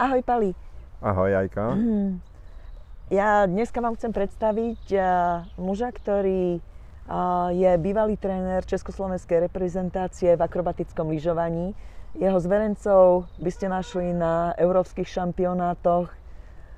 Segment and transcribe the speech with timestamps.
[0.00, 0.50] Ahoj Pali.
[1.04, 1.76] Ahoj Ajka.
[3.10, 5.02] Ja dneska vám chcem predstaviť uh,
[5.58, 11.74] muža, ktorý uh, je bývalý tréner Československej reprezentácie v akrobatickom lyžovaní.
[12.14, 16.06] Jeho zverencov by ste našli na európskych šampionátoch.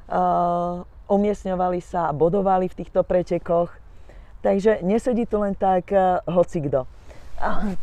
[0.09, 3.69] Uh, umiestňovali sa a bodovali v týchto pretekoch.
[4.41, 5.93] Takže nesedí tu len tak
[6.33, 6.89] hocikdo.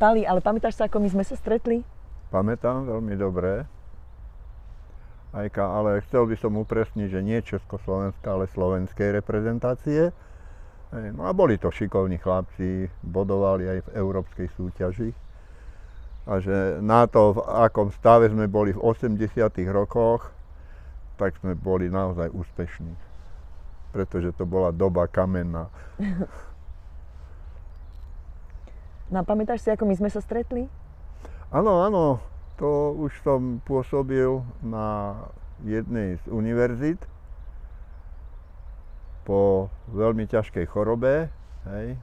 [0.02, 1.86] Pali, ale pamätáš sa, ako my sme sa stretli?
[2.34, 3.70] Pamätám veľmi dobre.
[5.30, 10.10] Ajka, ale chcel by som upresniť, že nie Československá, ale slovenskej reprezentácie.
[10.90, 15.14] No a boli to šikovní chlapci, bodovali aj v európskej súťaži.
[16.26, 19.38] A že na to, v akom stave sme boli v 80
[19.70, 20.34] rokoch,
[21.22, 22.94] tak sme boli naozaj úspešní.
[23.94, 25.70] Pretože to bola doba kamenná.
[29.10, 30.70] No a pamätáš si, ako my sme sa stretli?
[31.50, 32.22] Áno, áno,
[32.60, 35.16] to už som pôsobil na
[35.64, 37.00] jednej z univerzít
[39.24, 41.32] po veľmi ťažkej chorobe.
[41.64, 41.96] Hej.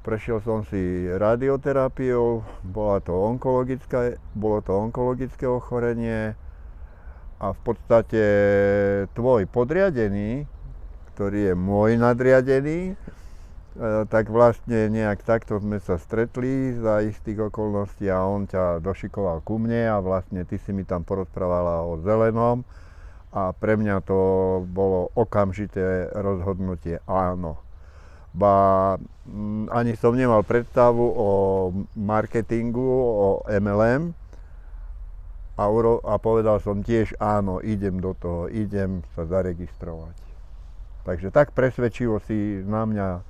[0.00, 6.32] Prešiel som si radioterapiou, bola to onkologická, bolo to onkologické ochorenie
[7.36, 8.24] a v podstate
[9.12, 10.48] tvoj podriadený,
[11.12, 12.96] ktorý je môj nadriadený,
[14.10, 19.62] tak vlastne nejak takto sme sa stretli za istých okolností a on ťa došikoval ku
[19.62, 22.66] mne a vlastne ty si mi tam porozprávala o zelenom
[23.30, 24.18] a pre mňa to
[24.66, 27.62] bolo okamžité rozhodnutie áno.
[28.34, 28.98] Ba
[29.70, 31.28] ani som nemal predstavu o
[31.94, 34.10] marketingu, o MLM
[35.54, 40.18] a, uro, a povedal som tiež áno, idem do toho, idem sa zaregistrovať.
[41.06, 43.29] Takže tak presvedčivo si na mňa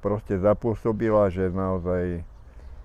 [0.00, 2.24] proste zapôsobila, že naozaj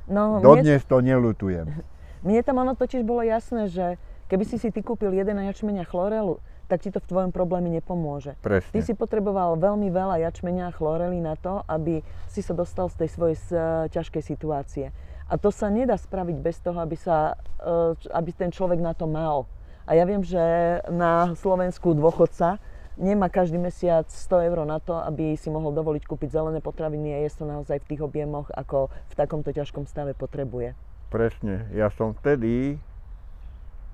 [0.05, 1.65] No, dodnes to nelutujem.
[2.25, 3.97] Mne tam ono totiž bolo jasné, že
[4.29, 7.69] keby si si ty kúpil jeden jačmeň a chlorelu, tak ti to v tvojom probléme
[7.69, 8.33] nepomôže.
[8.41, 8.73] Presne.
[8.73, 13.05] Ty si potreboval veľmi veľa jačmeňa a chlorely na to, aby si sa dostal z
[13.05, 13.53] tej svojej s-
[13.93, 14.89] ťažkej situácie.
[15.25, 19.05] A to sa nedá spraviť bez toho, aby, sa, e, aby ten človek na to
[19.05, 19.45] mal.
[19.85, 20.41] A ja viem, že
[20.89, 22.57] na Slovensku dôchodca
[22.95, 27.23] nemá každý mesiac 100 eur na to, aby si mohol dovoliť kúpiť zelené potraviny a
[27.23, 30.73] jesť to naozaj v tých objemoch, ako v takomto ťažkom stave potrebuje.
[31.11, 31.67] Presne.
[31.75, 32.79] Ja som vtedy,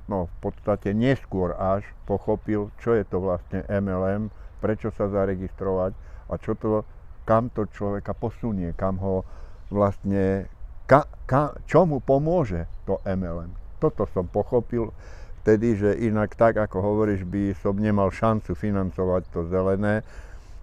[0.06, 5.98] no v podstate neskôr až pochopil, čo je to vlastne MLM, prečo sa zaregistrovať
[6.30, 6.86] a čo to,
[7.26, 9.26] kam to človeka posunie, kam ho
[9.74, 10.46] vlastne,
[10.86, 13.52] ka, ka, čo mu pomôže to MLM.
[13.82, 14.94] Toto som pochopil
[15.42, 20.06] vtedy, že inak tak, ako hovoríš, by som nemal šancu financovať to zelené,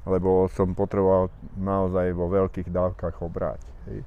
[0.07, 1.29] lebo som potreboval
[1.59, 3.61] naozaj vo veľkých dávkach obrať.
[3.91, 4.07] Hej.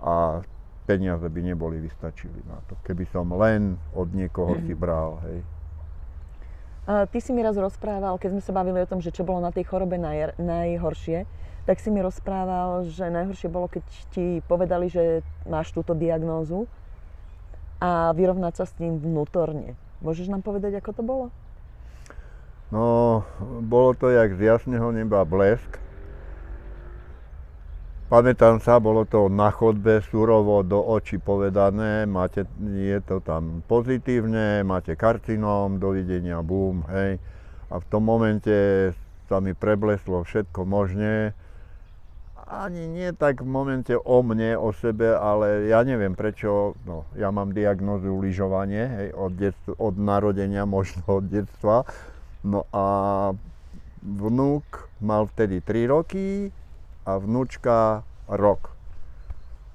[0.00, 0.40] A
[0.88, 5.20] peniaze by neboli vystačili na to, keby som len od niekoho si bral.
[5.28, 5.38] Hej.
[6.90, 9.38] A ty si mi raz rozprával, keď sme sa bavili o tom, že čo bolo
[9.38, 11.28] na tej chorobe naj, najhoršie,
[11.68, 16.66] tak si mi rozprával, že najhoršie bolo, keď ti povedali, že máš túto diagnózu
[17.78, 19.78] a vyrovnať sa s tým vnútorne.
[20.00, 21.24] Môžeš nám povedať, ako to bolo?
[22.72, 23.20] No,
[23.60, 25.76] bolo to jak z jasného neba blesk.
[28.10, 34.66] Pamätám sa, bolo to na chodbe surovo do očí povedané, máte, je to tam pozitívne,
[34.66, 37.22] máte karcinóm, dovidenia, bum, hej.
[37.70, 38.90] A v tom momente
[39.30, 41.38] sa mi prebleslo všetko možné.
[42.50, 47.30] Ani nie tak v momente o mne, o sebe, ale ja neviem prečo, no, ja
[47.30, 51.86] mám diagnózu lyžovanie, hej, od, detstva, od narodenia, možno od detstva.
[52.42, 52.84] No a
[54.02, 56.50] vnúk mal vtedy 3 roky
[57.06, 58.74] a vnúčka rok.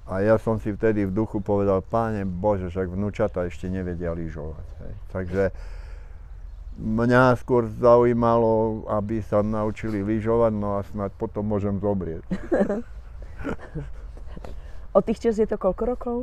[0.06, 4.66] A ja som si vtedy v duchu povedal, páne Bože, však vnúčata ešte nevedia lyžovať.
[4.84, 4.92] Hej.
[5.10, 5.42] Takže
[6.76, 12.20] mňa skôr zaujímalo, aby sa naučili lyžovať, no a snáď potom môžem zobrieť.
[14.96, 16.16] Od tých čas je to koľko rokov?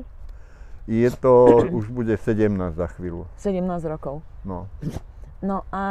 [0.90, 3.26] Je to, už bude 17 za chvíľu.
[3.40, 4.22] 17 rokov.
[4.44, 4.68] No.
[5.40, 5.84] No a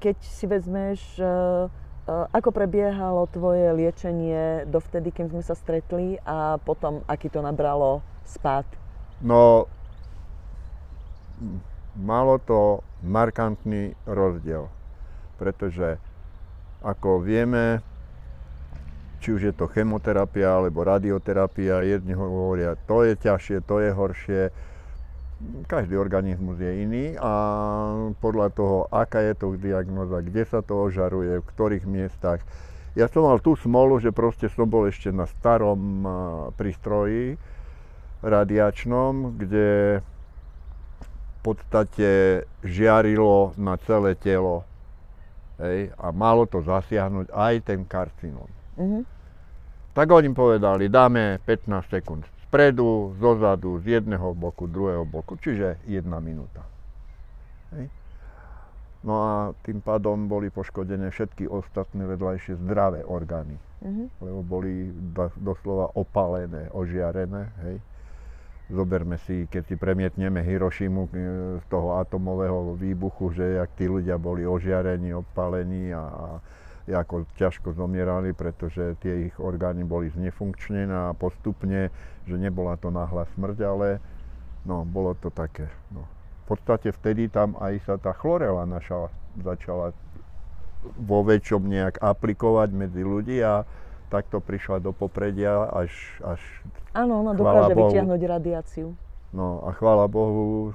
[0.00, 1.28] keď si vezmeš, e, e,
[2.32, 8.64] ako prebiehalo tvoje liečenie dovtedy, kým sme sa stretli a potom, aký to nabralo spát?
[9.20, 9.68] No,
[11.96, 14.68] malo to markantný rozdiel,
[15.40, 15.96] pretože
[16.80, 17.84] ako vieme,
[19.20, 24.42] či už je to chemoterapia alebo radioterapia, jedni hovoria, to je ťažšie, to je horšie,
[25.68, 27.32] každý organizmus je iný a
[28.20, 32.44] podľa toho, aká je to diagnoza, kde sa to ožaruje, v ktorých miestach.
[32.92, 36.04] Ja som mal tú smolu, že proste som bol ešte na starom
[36.58, 37.40] prístroji
[38.20, 40.00] radiačnom, kde
[41.42, 42.10] podstate
[42.62, 44.64] žiarilo na celé telo.
[45.60, 48.48] Hej, a malo to zasiahnuť aj ten karcinóm.
[48.80, 49.00] Mhm.
[49.90, 56.18] Tak oni povedali, dáme 15 sekúnd spredu, zozadu, z jedného boku, druhého boku, čiže jedna
[56.22, 56.62] minúta.
[57.74, 57.90] Hej.
[59.00, 59.32] No a
[59.64, 64.04] tým pádom boli poškodené všetky ostatné vedľajšie zdravé orgány, Mhm.
[64.20, 67.48] lebo boli do- doslova opalené, ožiarené.
[67.64, 67.76] Hej.
[68.70, 71.10] Zoberme si, keď si premietneme Hirošimu e,
[71.58, 76.26] z toho atomového výbuchu, že jak tí ľudia boli ožiarení, opalení a, a
[76.90, 81.90] ako ťažko zomierali, pretože tie ich orgány boli znefunkčnené a postupne,
[82.26, 83.88] že nebola to náhla smrť, ale
[84.66, 85.70] no, bolo to také.
[85.94, 86.06] No.
[86.46, 89.94] V podstate vtedy tam aj sa tá chlorela naša začala
[90.98, 93.62] vo väčšom nejak aplikovať medzi ľudí a
[94.10, 95.92] takto prišla do popredia až,
[96.24, 96.40] až
[96.90, 97.86] Áno, ona Chvála dokáže Bohu.
[97.86, 98.88] vytiahnuť radiáciu.
[99.30, 100.74] No a chvála Bohu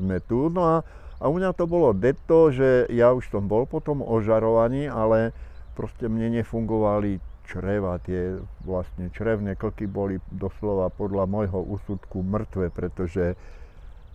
[0.00, 0.48] sme tu.
[0.48, 0.76] No a,
[1.20, 5.36] a u mňa to bolo deto, že ja už som bol potom ožarovaný, ale
[5.76, 13.36] proste mne nefungovali čreva, tie vlastne črevné klky boli doslova podľa môjho úsudku mŕtve, pretože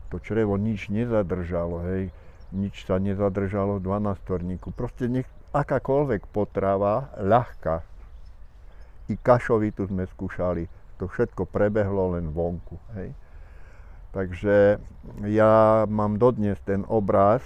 [0.10, 2.10] to črevo nič nezadržalo, hej.
[2.50, 7.86] Nič sa nezadržalo v 12 Proste nech, akákoľvek potrava, ľahká,
[9.10, 10.66] i kašovitu sme skúšali,
[11.00, 13.16] to všetko prebehlo len vonku, hej.
[14.12, 14.82] Takže
[15.30, 17.46] ja mám dodnes ten obraz,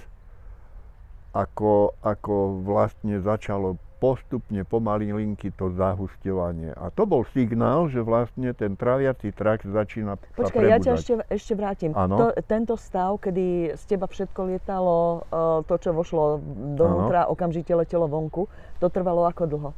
[1.36, 6.76] ako, ako vlastne začalo postupne pomalinky to zahusťovanie.
[6.76, 11.14] A to bol signál, že vlastne ten traviaci trakt začína sa Počkaj, ja ťa ešte,
[11.32, 11.90] ešte vrátim.
[11.96, 16.36] To, tento stav, kedy z teba všetko lietalo, e, to, čo vošlo
[16.76, 18.44] dovnútra, okamžite letelo vonku,
[18.76, 19.70] to trvalo ako dlho?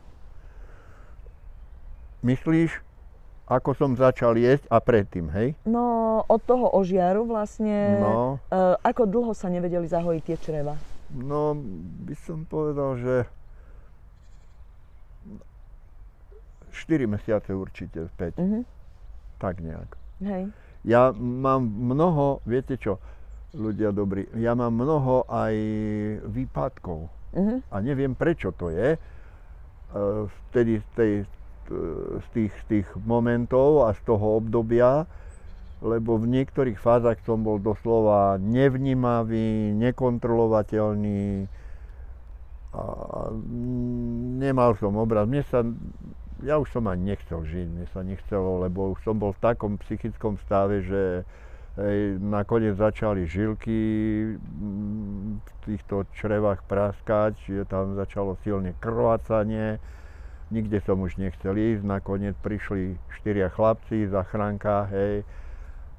[2.26, 2.82] Myslíš,
[3.46, 5.54] ako som začal jesť a predtým, hej?
[5.62, 5.86] No,
[6.20, 8.42] od toho ožiaru vlastne, No.
[8.44, 10.74] e, ako dlho sa nevedeli zahojiť tie čreva?
[11.08, 11.54] No,
[12.02, 13.14] by som povedal, že
[16.72, 18.60] 4 mesiace určite späť, Mhm.
[19.38, 19.90] tak nejak.
[20.20, 20.50] Hej.
[20.82, 22.98] Ja mám mnoho, viete čo,
[23.52, 25.54] ľudia dobrí, ja mám mnoho aj
[26.26, 27.56] výpadkov Mhm.
[27.64, 28.94] a neviem prečo to je.
[28.94, 28.98] E,
[30.46, 31.12] Vtedy z, tej,
[31.68, 35.04] z, tých, z tých momentov a z toho obdobia,
[35.84, 41.46] lebo v niektorých fázach som bol doslova nevnímavý, nekontrolovateľný
[42.76, 42.84] a
[44.36, 45.24] nemal som obraz.
[45.24, 45.64] Mne sa,
[46.44, 49.80] ja už som ani nechcel žiť, mne sa nechcelo, lebo už som bol v takom
[49.80, 51.24] psychickom stave, že
[51.80, 53.80] hej, nakoniec začali žilky
[54.36, 59.80] mm, v týchto črevách praskať, že tam začalo silne krvácanie,
[60.50, 65.26] nikde som už nechcel ísť, nakoniec prišli štyria chlapci, zachránka, hej,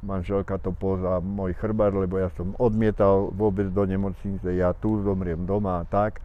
[0.05, 5.43] manželka to poza môj chrbát, lebo ja som odmietal vôbec do nemocnice, ja tu zomriem
[5.43, 6.21] doma a tak.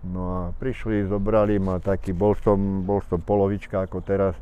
[0.00, 2.56] No a prišli, zobrali ma taký, bol som,
[2.88, 4.32] bol som polovička ako teraz,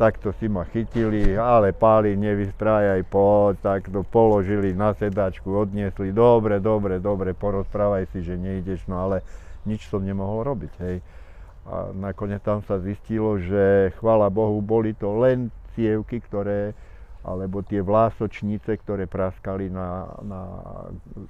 [0.00, 6.64] takto si ma chytili, ale páli, nevystrájaj, poď, tak to položili na sedačku, odniesli, dobre,
[6.64, 9.20] dobre, dobre, porozprávaj si, že nejdeš, no ale
[9.68, 10.96] nič som nemohol robiť, hej.
[11.62, 16.74] A nakoniec tam sa zistilo, že chvála Bohu, boli to len cievky, ktoré,
[17.22, 20.42] alebo tie vlásočnice, ktoré praskali na, na,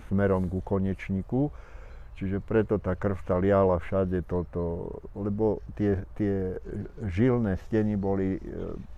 [0.08, 1.52] smerom ku konečníku.
[2.16, 6.56] Čiže preto tá krv sa liala všade toto, lebo tie, tie
[7.08, 8.40] žilné steny boli e,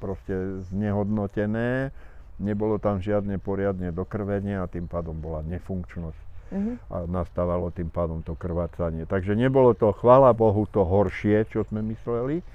[0.02, 1.94] proste znehodnotené,
[2.42, 6.78] nebolo tam žiadne poriadne dokrvenie a tým pádom bola nefunkčnosť Mhm.
[6.86, 9.10] a nastávalo tým pádom to krvácanie.
[9.10, 12.46] Takže nebolo to, chvála Bohu, to horšie, čo sme mysleli,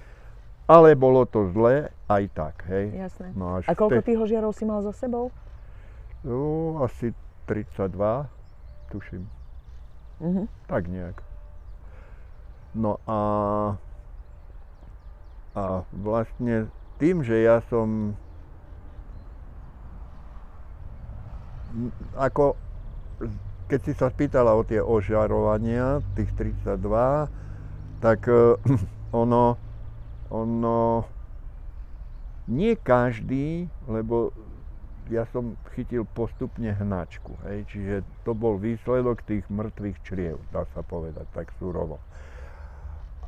[0.72, 2.96] ale bolo to zlé aj tak, hej.
[2.96, 3.36] Jasné.
[3.36, 5.36] No A koľko tých ožiarov si mal za sebou?
[6.24, 7.12] No, asi
[7.44, 8.32] 32,
[8.92, 9.28] tuším,
[10.24, 10.48] Mhm.
[10.68, 11.20] tak nejak.
[12.72, 13.20] No a,
[15.58, 16.70] a vlastne
[17.02, 18.14] tým, že ja som
[22.16, 22.54] ako
[23.70, 26.82] keď si sa spýtala o tie ožarovania, tých 32,
[28.02, 28.58] tak eh,
[29.22, 29.54] ono,
[30.34, 31.06] ono,
[32.50, 34.34] nie každý, lebo
[35.10, 37.96] ja som chytil postupne hnačku, hej, čiže
[38.26, 41.98] to bol výsledok tých mŕtvych čriev, dá sa povedať tak surovo.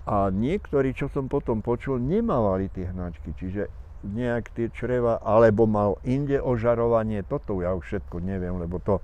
[0.06, 3.70] A niektorí, čo som potom počul, nemávali tie hnačky, čiže
[4.02, 8.98] nejak tie čreva, alebo mal inde ožarovanie, toto ja už všetko neviem, lebo to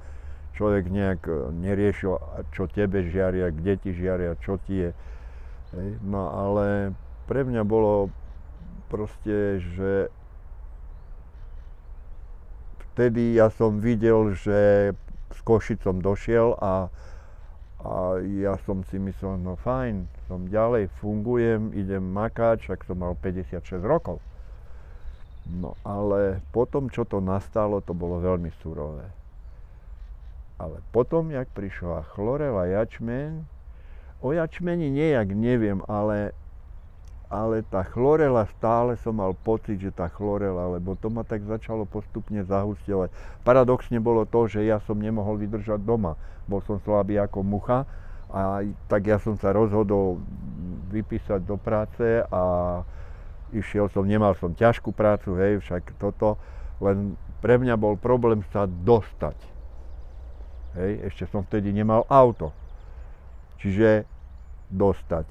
[0.58, 2.18] človek nejak e, neriešil,
[2.52, 4.92] čo tebe žiaria, kde ti žiaria, čo ti je.
[5.78, 5.90] Hej.
[6.02, 6.98] No ale
[7.30, 8.10] pre mňa bolo
[8.90, 10.10] proste, že
[12.92, 14.92] vtedy ja som videl, že
[15.30, 16.90] s Košicom došiel a,
[17.84, 23.14] a ja som si myslel, no fajn, som ďalej, fungujem, idem makať, však som mal
[23.14, 24.18] 56 rokov.
[25.48, 29.08] No ale potom, čo to nastalo, to bolo veľmi surové.
[30.58, 33.46] Ale potom, jak prišla chlorela jačmeň,
[34.26, 36.34] o jačmeni nejak neviem, ale,
[37.30, 41.86] ale tá chlorela stále som mal pocit, že tá chlorela, lebo to ma tak začalo
[41.86, 43.14] postupne zahustovať.
[43.46, 46.18] Paradoxne bolo to, že ja som nemohol vydržať doma.
[46.50, 47.86] Bol som slabý ako mucha
[48.34, 50.18] a tak ja som sa rozhodol
[50.90, 52.82] vypísať do práce a
[53.54, 56.42] išiel som, nemal som ťažkú prácu, hej, však toto,
[56.82, 57.14] len
[57.46, 59.57] pre mňa bol problém sa dostať
[60.78, 62.54] Hej, ešte som vtedy nemal auto.
[63.58, 64.06] Čiže
[64.70, 65.26] dostať.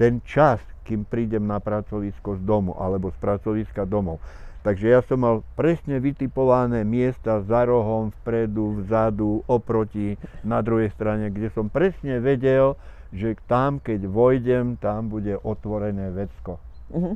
[0.00, 4.18] Ten čas, kým prídem na pracovisko z domu alebo z pracoviska domov.
[4.64, 11.28] Takže ja som mal presne vytipované miesta za rohom, vpredu, vzadu, oproti, na druhej strane,
[11.28, 12.72] kde som presne vedel,
[13.12, 16.56] že tam, keď vojdem, tam bude otvorené vecko.
[16.88, 17.12] Uh-huh.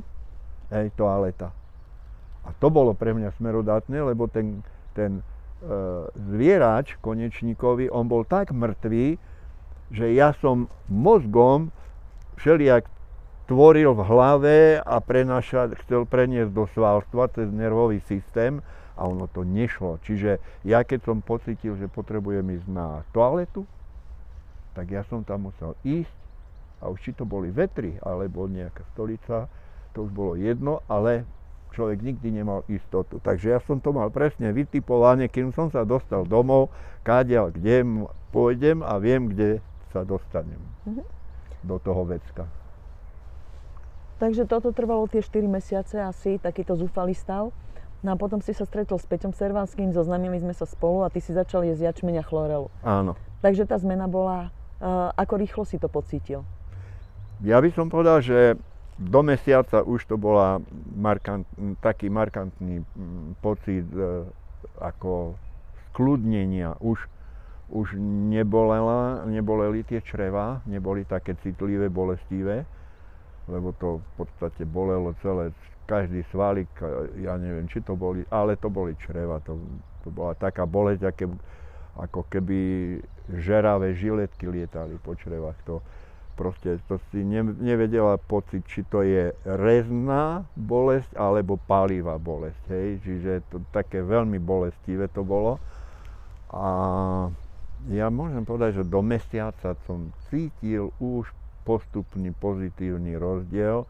[0.69, 1.49] Hej, toaleta.
[2.45, 4.61] A to bolo pre mňa smerodatné, lebo ten,
[4.93, 5.25] ten
[6.15, 9.19] zvierač konečníkovi, on bol tak mŕtvý,
[9.91, 11.73] že ja som mozgom
[12.39, 12.87] všelijak
[13.49, 18.61] tvoril v hlave a prenašať, chcel preniesť do svalstva cez nervový systém
[18.93, 19.97] a ono to nešlo.
[20.05, 23.65] Čiže ja keď som pocitil, že potrebujem ísť na toaletu,
[24.77, 26.13] tak ja som tam musel ísť
[26.79, 29.49] a už či to boli vetry alebo nejaká stolica,
[29.97, 31.25] to už bolo jedno, ale
[31.73, 33.21] človek nikdy nemal istotu.
[33.21, 36.73] Takže ja som to mal presne vytipované, kým som sa dostal domov,
[37.05, 41.05] kádiaľ, kde pôjdem a viem, kde sa dostanem mm-hmm.
[41.65, 42.45] do toho vecka.
[44.19, 47.55] Takže toto trvalo tie 4 mesiace asi, takýto zúfalý stav.
[47.99, 51.19] No a potom si sa stretol s Peťom Servanským, zoznamili sme sa spolu a ty
[51.19, 52.67] si začal jesť jačmeň a chlorelu.
[52.83, 53.15] Áno.
[53.43, 56.43] Takže tá zmena bola, uh, ako rýchlo si to pocítil?
[57.43, 58.59] Ja by som povedal, že
[58.99, 60.59] do mesiaca už to bola
[60.91, 61.47] markant,
[61.79, 64.27] taký markantný mm, pocit e,
[64.83, 65.39] ako
[65.89, 66.75] skľudnenia.
[66.83, 66.99] Už,
[67.71, 67.95] už
[68.27, 72.67] nebolela, neboleli tie čreva, neboli také citlivé, bolestivé,
[73.47, 75.55] lebo to v podstate bolelo celé,
[75.87, 79.55] každý svalík, e, ja neviem, či to boli, ale to boli čreva, to,
[80.03, 81.25] to bola taká bolesť, aké,
[81.95, 82.59] ako keby
[83.31, 85.55] žeravé žiletky lietali po črevách.
[85.71, 85.79] To,
[86.39, 93.03] proste to si ne, nevedela pocit, či to je rezná bolesť alebo palivá bolesť, hej,
[93.03, 95.59] čiže to také veľmi bolestivé to bolo.
[96.55, 96.63] A
[97.91, 101.27] ja môžem povedať, že do mesiaca som cítil už
[101.67, 103.83] postupný pozitívny rozdiel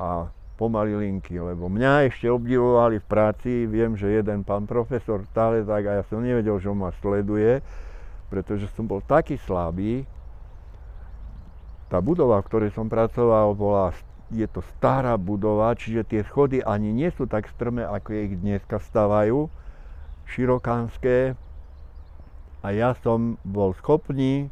[0.00, 5.60] a pomaly linky, lebo mňa ešte obdivovali v práci, viem, že jeden pán profesor stále
[5.68, 7.60] tak a ja som nevedel, že on ma sleduje,
[8.32, 10.08] pretože som bol taký slabý,
[11.86, 13.94] tá budova, v ktorej som pracoval, bola,
[14.34, 18.82] je to stará budova, čiže tie schody ani nie sú tak strmé, ako ich dneska
[18.82, 19.46] stavajú,
[20.26, 21.38] širokánske.
[22.66, 24.50] A ja som bol schopný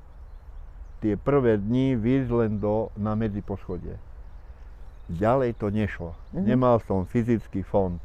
[1.03, 3.99] tie prvé dni výjsť len do, na medziposchodie.
[5.11, 6.15] Ďalej to nešlo.
[6.15, 6.45] Mm-hmm.
[6.47, 7.99] Nemal som fyzický fond.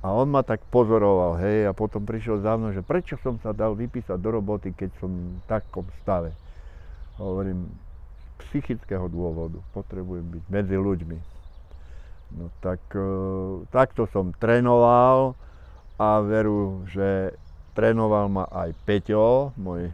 [0.00, 3.50] A on ma tak pozoroval, hej, a potom prišiel za mnou, že prečo som sa
[3.50, 6.32] dal vypísať do roboty, keď som v takom stave.
[7.18, 7.66] Hovorím,
[8.46, 9.58] psychického dôvodu.
[9.74, 11.18] Potrebujem byť medzi ľuďmi.
[12.38, 13.08] No tak e,
[13.72, 15.32] takto som trénoval
[15.96, 17.34] a veru, že
[17.72, 19.90] trénoval ma aj Peťo, môj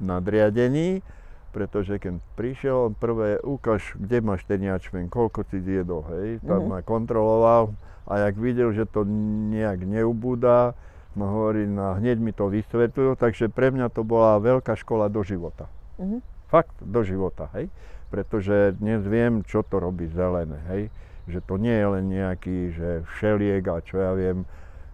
[0.00, 1.04] nadriadený,
[1.52, 6.64] pretože keď prišiel, on prvé ukáž, kde máš ten jačmen, koľko si zjedol, hej, tam
[6.64, 6.80] mm-hmm.
[6.80, 7.74] ma kontroloval
[8.08, 9.04] a jak videl, že to
[9.52, 10.72] nejak neubúda,
[11.18, 15.20] no hovorí, no hneď mi to vysvetľujú, takže pre mňa to bola veľká škola do
[15.20, 15.68] života.
[16.00, 17.70] Mm-hmm fakt do života, hej.
[18.10, 20.82] Pretože dnes viem, čo to robí zelené, hej.
[21.30, 24.42] Že to nie je len nejaký, že všeliek a čo ja viem,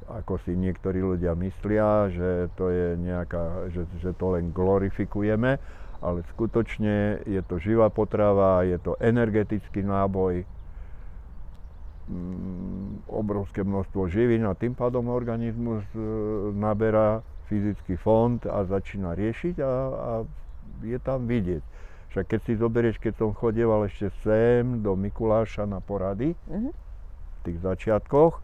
[0.07, 5.59] ako si niektorí ľudia myslia, že to je nejaká, že, že to len glorifikujeme,
[5.99, 10.47] ale skutočne je to živá potrava, je to energetický náboj,
[12.07, 15.99] mm, obrovské množstvo živín a tým pádom organizmus e,
[16.55, 20.11] naberá fyzický fond a začína riešiť a, a
[20.83, 21.63] je tam vidieť.
[22.17, 26.73] Však keď si zoberieš, keď som chodieval ešte sem do Mikuláša na porady, uh-huh.
[26.73, 28.41] v tých začiatkoch,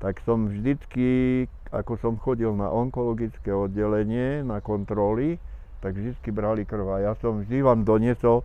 [0.00, 5.36] tak som vždycky, ako som chodil na onkologické oddelenie, na kontroly,
[5.84, 6.88] tak vždycky brali krv.
[6.96, 8.40] A ja som vždy vám doniesol,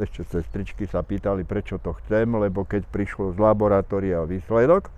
[0.00, 4.90] ešte sestričky sa pýtali, prečo to chcem, lebo keď prišlo z laboratória výsledok,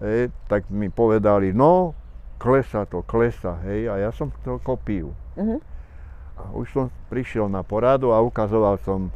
[0.00, 1.92] e, tak mi povedali, no,
[2.40, 5.12] klesa to, klesa, hej, a ja som to kopil.
[5.36, 5.71] Mhm.
[6.50, 9.14] Už som prišiel na poradu a ukazoval som,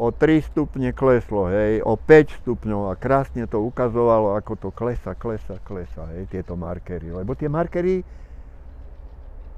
[0.00, 5.12] o 3 stupne kleslo, hej, o 5 stupňov a krásne to ukazovalo, ako to klesa,
[5.12, 7.12] klesa, klesa, hej, tieto markery.
[7.12, 8.00] Lebo tie markery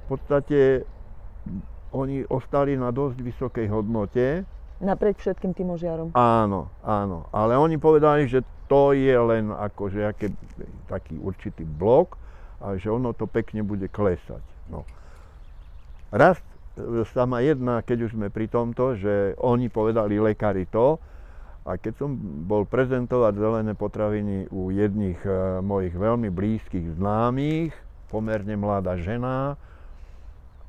[0.02, 0.82] v podstate
[1.92, 4.42] oni ostali na dosť vysokej hodnote.
[4.82, 6.10] Napriek všetkým tým ožiarom.
[6.18, 7.30] Áno, áno.
[7.30, 10.32] Ale oni povedali, že to je len akože aký,
[10.90, 12.18] taký určitý blok
[12.58, 14.42] a že ono to pekne bude klesať.
[14.72, 14.82] No.
[16.10, 16.40] Raz
[16.78, 21.00] e, sa ma jedna, keď už sme pri tomto, že oni povedali lekári to,
[21.62, 27.70] a keď som bol prezentovať zelené potraviny u jedných e, mojich veľmi blízkych známych,
[28.10, 29.54] pomerne mladá žena,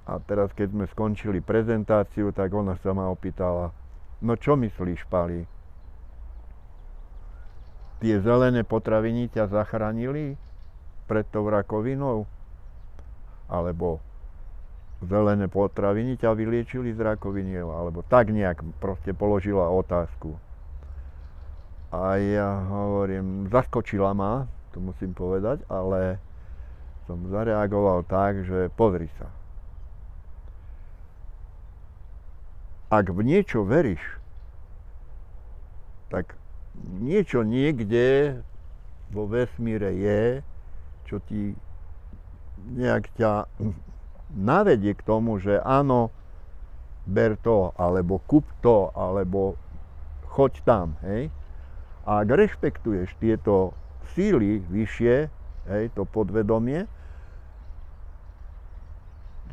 [0.03, 3.72] a teraz keď sme skončili prezentáciu, tak ona sa ma opýtala,
[4.19, 5.48] no čo myslíš, Pali?
[8.03, 10.36] Tie zelené potraviny ťa zachránili
[11.07, 12.27] pred tou rakovinou?
[13.48, 14.03] Alebo
[15.07, 17.60] zelené potraviny ťa vyliečili z rakoviny?
[17.60, 20.36] Alebo tak nejak proste položila otázku.
[21.93, 26.17] A ja hovorím, zaskočila ma, to musím povedať, ale
[27.05, 29.29] som zareagoval tak, že pozri sa,
[32.89, 34.01] ak v niečo veríš,
[36.10, 36.38] tak
[37.01, 38.38] niečo niekde
[39.13, 40.22] vo vesmíre je,
[41.10, 41.53] čo ti
[42.74, 43.45] nejak ťa
[44.34, 46.10] navedie k tomu, že áno,
[47.06, 49.58] ber to, alebo kup to, alebo
[50.34, 51.30] choď tam, hej.
[52.04, 53.78] A ak rešpektuješ tieto
[54.18, 55.16] síly vyššie,
[55.70, 56.90] hej, to podvedomie,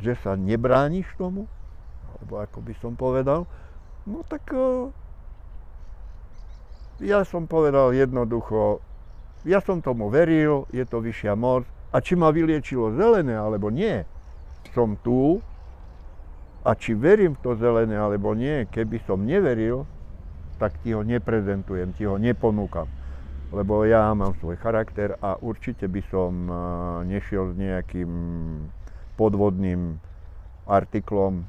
[0.01, 1.45] že sa nebrániš tomu,
[2.17, 3.45] alebo ako by som povedal,
[4.09, 4.89] no tak uh,
[7.01, 8.81] ja som povedal jednoducho,
[9.45, 14.05] ja som tomu veril, je to vyššia moc a či ma vyliečilo zelené alebo nie,
[14.71, 15.41] som tu
[16.61, 19.89] a či verím v to zelené alebo nie, keby som neveril,
[20.61, 22.85] tak ti ho neprezentujem, ti ho neponúkam.
[23.51, 26.55] Lebo ja mám svoj charakter a určite by som uh,
[27.03, 28.11] nešiel s nejakým
[29.19, 29.99] podvodným
[30.69, 31.43] artiklom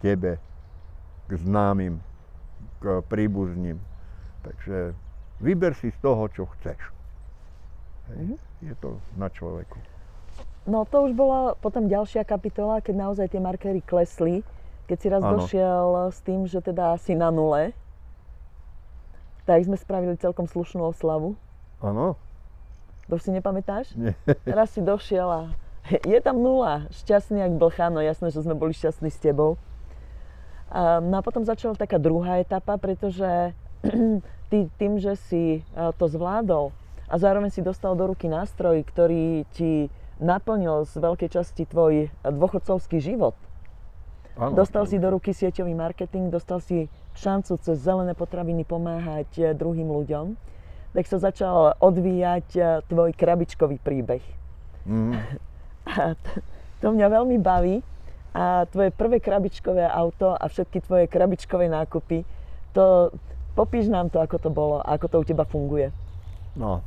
[0.00, 0.40] tebe,
[1.28, 2.00] k známym,
[2.80, 3.78] k príbuzným.
[4.42, 4.96] Takže
[5.38, 6.80] vyber si z toho, čo chceš.
[8.64, 9.78] Je to na človeku.
[10.68, 14.44] No to už bola potom ďalšia kapitola, keď naozaj tie markery klesli.
[14.90, 15.38] Keď si raz ano.
[15.38, 17.70] došiel s tým, že teda si na nule,
[19.46, 21.38] tak sme spravili celkom slušnú oslavu.
[21.80, 22.18] Áno.
[23.08, 23.94] To si nepamätáš?
[23.98, 24.14] Nie.
[24.46, 25.40] Raz si došiel a
[26.06, 26.86] je tam nula.
[26.94, 29.58] Šťastný jak blchá, no jasné, že sme boli šťastní s tebou.
[31.02, 33.50] No a potom začala taká druhá etapa, pretože
[34.50, 35.66] ty tým, že si
[35.98, 36.70] to zvládol
[37.10, 39.90] a zároveň si dostal do ruky nástroj, ktorý ti
[40.20, 43.34] naplnil z veľkej časti tvoj dôchodcovský život.
[44.36, 44.54] Ano.
[44.54, 46.86] Dostal si do ruky sieťový marketing, dostal si
[47.18, 50.38] šancu cez zelené potraviny pomáhať e, druhým ľuďom,
[50.94, 54.22] tak sa začal odvíjať e, tvoj krabičkový príbeh.
[54.86, 55.18] Mm.
[55.90, 56.14] A
[56.78, 57.82] to mňa veľmi baví,
[58.30, 62.22] a tvoje prvé krabičkové auto a všetky tvoje krabičkové nákupy,
[62.70, 63.10] to
[63.58, 65.90] popíš nám to, ako to bolo a ako to u teba funguje.
[66.54, 66.78] No.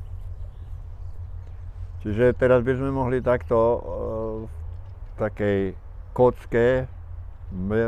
[2.04, 3.80] Čiže teraz by sme mohli takto uh,
[4.44, 5.60] v takej
[6.12, 6.86] kocke,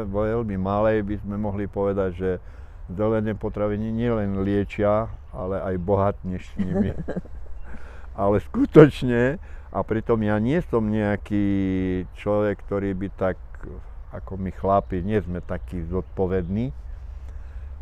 [0.08, 2.32] veľmi malej, by sme mohli povedať, že
[2.94, 6.94] zelené potraviny nielen liečia, ale aj bohatneš s nimi.
[8.24, 9.42] ale skutočne
[9.76, 11.46] a pritom ja nie som nejaký
[12.16, 13.38] človek, ktorý by tak,
[14.16, 16.72] ako my chlapi, nie sme takí zodpovední,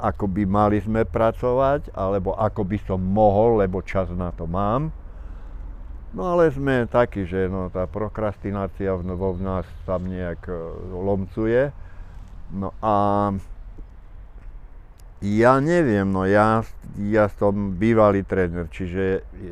[0.01, 4.89] ako by mali sme pracovať, alebo ako by som mohol, lebo čas na to mám.
[6.13, 10.53] No ale sme takí, že no, tá prokrastinácia vo nás tam nejak e,
[10.93, 11.73] lomcuje.
[12.53, 13.33] No a
[15.25, 16.61] ja neviem, no ja,
[17.01, 19.51] ja som bývalý tréner, čiže e,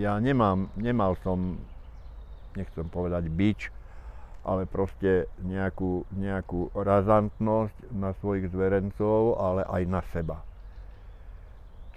[0.00, 1.60] ja nemám, nemal som,
[2.56, 3.68] nechcem povedať bič,
[4.48, 10.40] ale proste nejakú, nejakú razantnosť na svojich zverencov, ale aj na seba.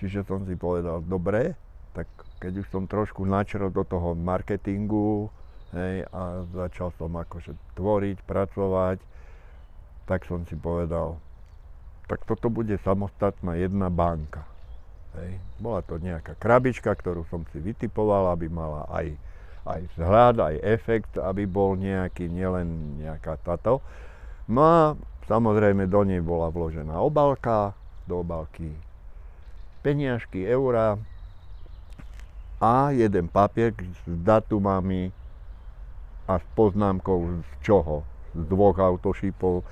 [0.04, 1.56] Čiže som si povedal, dobre,
[1.95, 2.12] tak
[2.45, 5.34] keď už som trošku načrel do toho marketingu
[5.73, 9.01] hej, a začal som akože tvoriť, pracovať,
[10.05, 11.17] tak som si povedal,
[12.05, 14.45] tak toto bude samostatná jedna banka.
[15.17, 15.41] Hej.
[15.58, 19.17] Bola to nejaká krabička, ktorú som si vytipoval, aby mala aj,
[19.65, 23.81] aj vzhľad, aj efekt, aby bol nejaký, nielen nejaká táto.
[24.45, 24.79] No a
[25.25, 27.73] samozrejme do nej bola vložená obalka,
[28.05, 28.69] do obalky
[29.86, 30.97] peniažky, eurá
[32.61, 35.11] a jeden papier s datumami
[36.25, 38.01] a s poznámkou z čoho.
[38.35, 39.63] Z dvoch autošípov.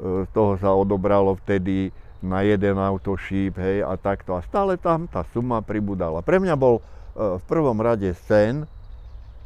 [0.00, 4.36] Z toho sa odobralo vtedy na jeden autošíp, hej, a takto.
[4.36, 6.20] A stále tam tá suma pribudala.
[6.20, 6.84] Pre mňa bol
[7.16, 8.64] v prvom rade sen,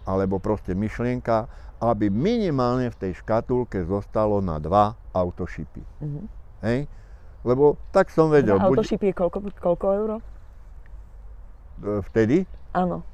[0.04, 1.48] alebo proste myšlienka,
[1.82, 5.82] aby minimálne v tej škatulke zostalo na dva autošipy.
[5.82, 6.24] Mm-hmm.
[6.64, 6.78] Hej?
[7.44, 8.56] Lebo tak som vedel.
[8.56, 10.16] Dva autošipy je koľko, koľko euro?
[11.82, 12.46] E, vtedy?
[12.74, 13.06] Áno.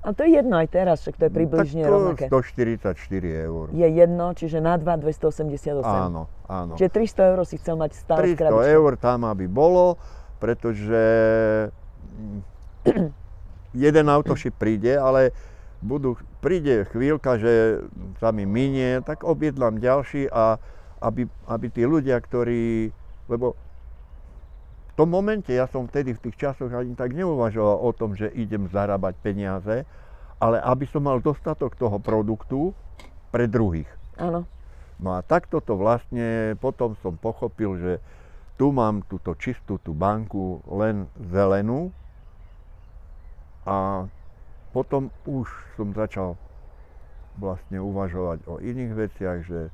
[0.00, 2.24] A to je jedno aj teraz, však to je približne tak to rovnaké.
[2.32, 3.68] 144 eur.
[3.76, 5.84] Je jedno, čiže na 2 288.
[5.84, 6.72] Áno, áno.
[6.80, 6.88] Čiže
[7.20, 8.48] 300 eur si chcel mať stále 300
[8.80, 10.00] eur tam, aby bolo,
[10.40, 11.04] pretože
[13.76, 15.36] jeden autošip príde, ale
[15.84, 17.84] budú, príde chvíľka, že
[18.24, 20.56] sa mi minie, tak objednám ďalší a
[21.04, 22.92] aby, aby tí ľudia, ktorí,
[23.28, 23.52] lebo
[25.00, 28.68] tom momente, ja som vtedy v tých časoch ani tak neuvažoval o tom, že idem
[28.68, 29.88] zarábať peniaze,
[30.36, 32.76] ale aby som mal dostatok toho produktu
[33.32, 33.88] pre druhých.
[34.20, 34.44] Áno.
[35.00, 37.92] No a takto to vlastne potom som pochopil, že
[38.60, 41.88] tu mám túto čistú tú banku len zelenú
[43.64, 44.04] a
[44.76, 45.48] potom už
[45.80, 46.36] som začal
[47.40, 49.72] vlastne uvažovať o iných veciach, že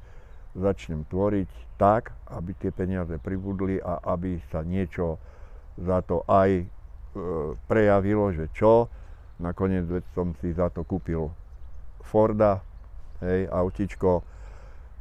[0.57, 5.21] začnem tvoriť tak, aby tie peniaze pribudli a aby sa niečo
[5.77, 6.65] za to aj e,
[7.69, 8.89] prejavilo, že čo.
[9.37, 9.85] Nakoniec
[10.17, 11.29] som si za to kúpil
[12.01, 12.65] Forda,
[13.21, 14.25] hej, autičko,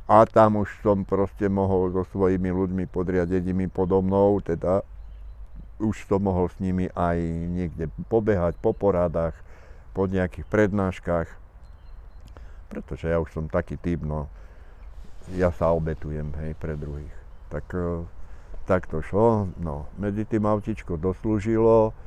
[0.05, 4.85] a tam už som proste mohol so svojimi ľuďmi podriadenými podo mnou, teda
[5.81, 7.17] už som mohol s nimi aj
[7.49, 9.33] niekde pobehať po poradách,
[9.97, 11.29] po nejakých prednáškach,
[12.69, 14.29] pretože ja už som taký typ, no
[15.33, 17.15] ja sa obetujem, hej, pre druhých.
[17.49, 18.05] Tak, e,
[18.69, 21.97] tak to šlo, no, medzi tým autičko doslúžilo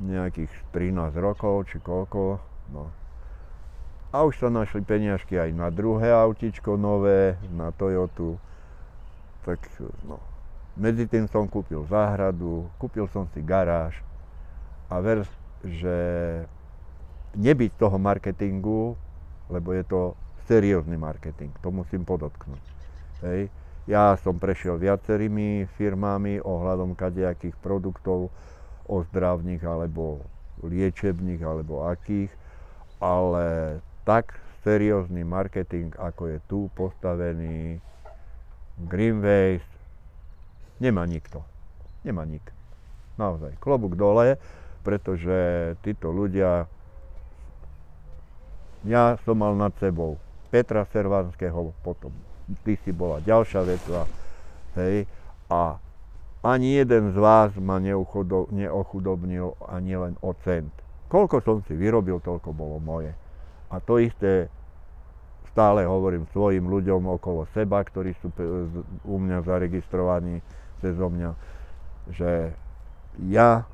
[0.00, 2.40] nejakých 13 rokov, či koľko,
[2.72, 2.88] no.
[4.12, 8.40] A už sa našli peniažky aj na druhé autičko nové, na Toyotu,
[9.44, 9.60] tak
[10.08, 10.16] no,
[10.76, 13.96] medzi tým som kúpil záhradu, kúpil som si garáž
[14.88, 15.24] a ver,
[15.64, 15.96] že
[17.36, 18.94] nebyť toho marketingu,
[19.48, 20.00] lebo je to
[20.46, 22.64] seriózny marketing, to musím podotknúť.
[23.26, 23.50] Hej.
[23.86, 28.34] Ja som prešiel viacerými firmami ohľadom kadejakých produktov
[28.90, 30.26] ozdravných alebo
[30.66, 32.30] liečebných alebo akých,
[32.98, 34.34] ale tak
[34.66, 37.78] seriózny marketing, ako je tu postavený
[38.90, 39.70] Green Waste,
[40.82, 41.46] nemá nikto.
[42.02, 42.42] Nemá nik.
[43.18, 44.38] Naozaj, klobúk dole,
[44.82, 46.70] pretože títo ľudia
[48.86, 50.14] ja som mal nad sebou
[50.50, 52.14] Petra Servanského, potom
[52.64, 54.06] si bola ďalšia vetva,
[54.78, 55.06] hej,
[55.50, 55.82] a
[56.46, 60.70] ani jeden z vás ma neochudobnil ani len o cent.
[61.10, 63.10] Koľko som si vyrobil, toľko bolo moje.
[63.70, 64.46] A to isté
[65.50, 68.30] stále hovorím svojim ľuďom okolo seba, ktorí sú
[69.02, 70.38] u mňa zaregistrovaní
[70.78, 71.30] cez mňa,
[72.12, 72.54] že
[73.26, 73.64] ja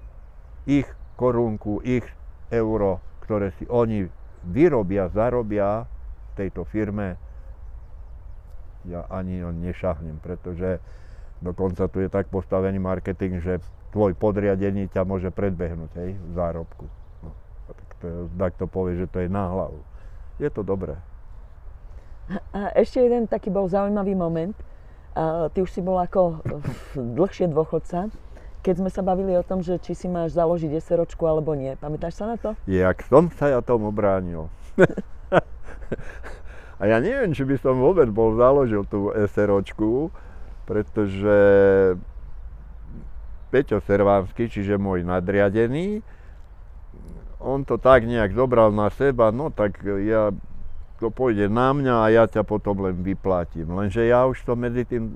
[0.65, 0.87] ich
[1.19, 2.07] korunku, ich
[2.49, 4.07] euro, ktoré si oni
[4.47, 5.91] vyrobia, zarobia
[6.35, 7.17] tejto firme,
[8.89, 10.83] ja ani nešahnem, pretože
[11.39, 13.63] dokonca tu je tak postavený marketing, že
[13.95, 16.85] tvoj podriadený ťa môže predbehnúť hej, v zárobku.
[17.23, 17.31] No,
[17.71, 19.81] tak, to, tak to povie, že to je na hlavu.
[20.43, 20.99] Je to dobré.
[22.55, 24.57] A ešte jeden taký bol zaujímavý moment.
[25.13, 26.41] A ty už si bol ako
[26.97, 28.09] dlhšie dôchodca
[28.63, 31.75] keď sme sa bavili o tom, že či si máš založiť SROčku alebo nie.
[31.75, 32.55] Pamätáš sa na to?
[32.71, 34.47] Jak som sa ja tomu bránil.
[36.83, 40.11] A ja neviem, či by som vôbec bol založil tú SROčku,
[40.67, 41.37] pretože
[43.55, 46.03] Peťo Servánsky, čiže môj nadriadený,
[47.39, 50.35] on to tak nejak zobral na seba, no tak ja,
[50.99, 53.79] to pôjde na mňa a ja ťa potom len vyplatím.
[53.79, 55.15] Lenže ja už to medzi tým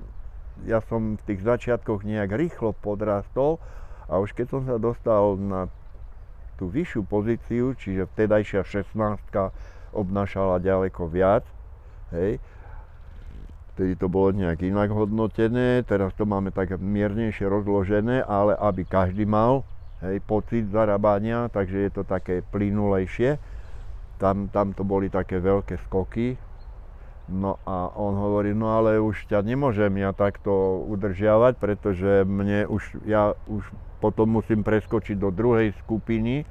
[0.65, 3.61] ja som v tých začiatkoch nejak rýchlo podrastol
[4.09, 5.69] a už keď som sa dostal na
[6.57, 11.41] tú vyššiu pozíciu, čiže vtedajšia 16 obnášala ďaleko viac,
[12.13, 12.37] hej,
[13.73, 19.25] vtedy to bolo nejak inak hodnotené, teraz to máme tak miernejšie rozložené, ale aby každý
[19.25, 19.65] mal
[20.05, 23.41] hej, pocit zarábania, takže je to také plynulejšie.
[24.17, 26.37] Tam, tam to boli také veľké skoky,
[27.27, 33.03] No a on hovorí, no ale už ťa nemôžem ja takto udržiavať, pretože mne už,
[33.03, 33.67] ja už
[33.99, 36.45] potom musím preskočiť do druhej skupiny e,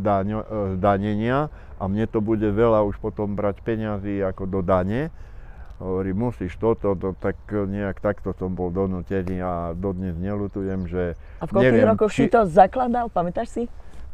[0.00, 0.46] daňo, e,
[0.80, 5.14] danenia a mne to bude veľa už potom brať peňazí ako do dane.
[5.78, 11.46] Hovorí, musíš toto, to, tak nejak takto som bol donútený a dodnes nelutujem, že A
[11.46, 12.26] v koľkých rokoch či...
[12.26, 13.62] si to zakladal, pamätáš si?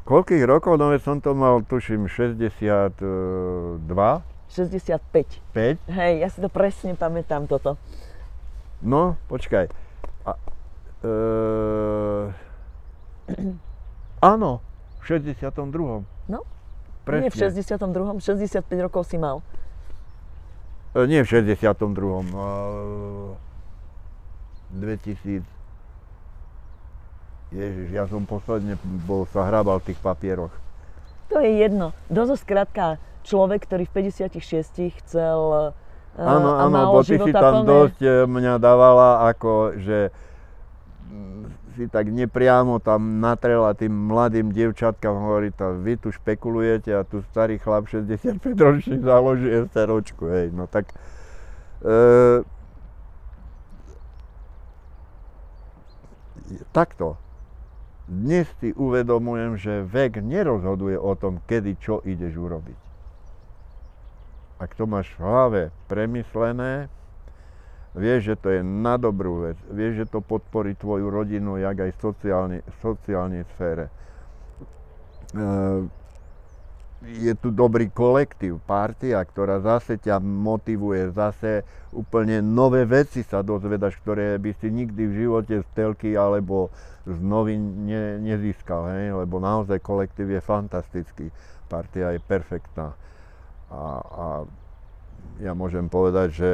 [0.05, 0.77] Koľkých rokov?
[0.77, 3.00] No som to mal, tuším, 62,
[4.53, 5.40] 65.
[5.57, 5.88] 5.
[5.88, 7.81] Hej, ja si to presne pamätám toto.
[8.85, 9.72] No, počkaj.
[10.29, 10.37] A,
[11.00, 11.12] e,
[14.37, 14.61] áno,
[15.00, 16.05] v 62.
[16.29, 16.40] No,
[17.05, 17.29] Presne.
[17.29, 18.21] Nie v 62.
[18.21, 19.45] 65 rokov si mal.
[20.97, 21.71] E, nie v 62.
[22.33, 22.49] A,
[24.73, 25.45] 2000.
[27.55, 28.75] Ježiš, ja som posledne
[29.07, 30.51] bol, sa hrabal v tých papieroch.
[31.31, 31.95] To je jedno.
[32.11, 35.38] Dozo skrátka človek, ktorý v 56 chcel
[35.73, 37.67] e, Áno, áno, bo ty si tam plné.
[37.67, 40.14] dosť e, mňa dávala ako, že
[41.74, 47.22] si tak nepriamo tam natrela tým mladým dievčatkám, hovorí to, vy tu špekulujete a tu
[47.35, 50.94] starý chlap 65 ročný založí SROčku, hej, no tak
[51.83, 52.42] e,
[56.70, 57.18] takto.
[58.05, 62.79] Dnes si uvedomujem, že vek nerozhoduje o tom, kedy čo ideš urobiť.
[64.61, 66.92] Ak to máš v hlave premyslené,
[67.94, 71.90] vieš, že to je na dobrú vec, vieš, že to podporí tvoju rodinu, jak aj
[71.94, 73.87] v sociálnej, sociálnej sfére.
[73.87, 73.92] E,
[77.04, 84.00] je tu dobrý kolektív, partia, ktorá zase ťa motivuje, zase úplne nové veci sa dozvedaš,
[84.00, 86.72] ktoré by si nikdy v živote z telky alebo
[87.04, 89.12] z novín ne, nezískal, hej?
[89.12, 91.26] lebo naozaj kolektív je fantastický,
[91.68, 92.96] partia je perfektná.
[93.68, 94.26] A, a
[95.44, 96.50] ja môžem povedať, že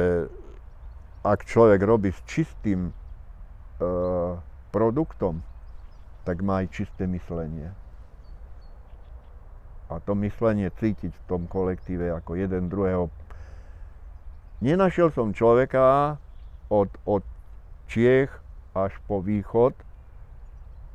[1.21, 2.91] ak človek robí s čistým e,
[4.73, 5.45] produktom,
[6.25, 7.73] tak má aj čisté myslenie
[9.91, 13.11] a to myslenie cítiť v tom kolektíve ako jeden druhého.
[14.63, 16.15] Nenašiel som človeka
[16.71, 17.27] od, od
[17.91, 18.31] Čiech
[18.71, 19.75] až po východ,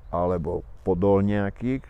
[0.09, 1.85] alebo po nejakých,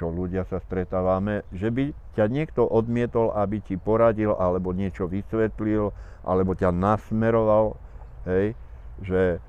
[0.00, 5.92] čo ľudia sa stretávame, že by ťa niekto odmietol, aby ti poradil, alebo niečo vysvetlil,
[6.24, 7.76] alebo ťa nasmeroval,
[8.24, 8.56] hej,
[9.04, 9.44] že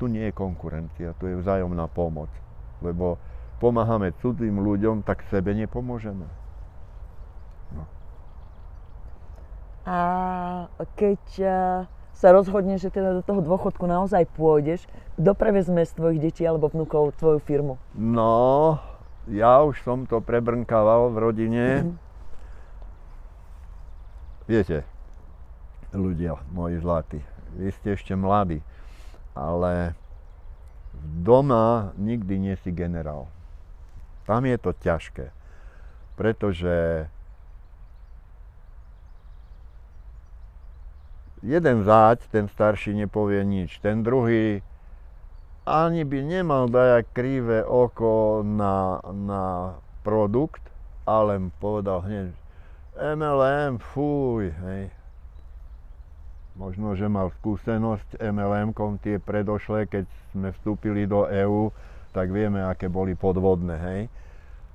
[0.00, 2.32] tu nie je konkurencia, tu je vzájomná pomoc.
[2.80, 3.20] Lebo
[3.60, 6.24] pomáhame cudzým ľuďom, tak sebe nepomôžeme.
[9.84, 10.00] A
[10.96, 11.48] keď e,
[12.12, 14.84] sa rozhodneš, že teda do toho dôchodku naozaj pôjdeš,
[15.16, 17.74] kto prevezme z tvojich detí alebo vnúkov tvoju firmu?
[17.96, 18.76] No,
[19.30, 21.66] ja už som to prebrnkával v rodine.
[21.86, 21.94] Mhm.
[24.50, 24.82] Viete,
[25.94, 27.22] ľudia moji zlatí,
[27.54, 28.66] vy ste ešte mladí,
[29.30, 29.94] ale
[31.22, 33.30] doma nikdy nie si generál.
[34.26, 35.30] Tam je to ťažké,
[36.18, 37.06] pretože
[41.46, 44.66] jeden záď, ten starší nepovie nič, ten druhý
[45.68, 49.44] ani by nemal dať krivé oko na, na
[50.00, 50.62] produkt,
[51.04, 52.32] ale povedal hneď
[53.00, 54.92] MLM, fuj, hej.
[56.58, 60.04] Možno, že mal skúsenosť MLM-kom tie predošlé, keď
[60.36, 61.72] sme vstúpili do EÚ,
[62.12, 64.00] tak vieme, aké boli podvodné, hej.